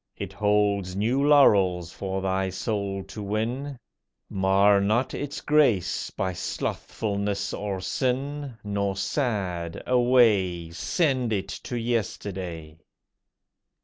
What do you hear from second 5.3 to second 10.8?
grace by slothfulness or sin, Nor sad, away,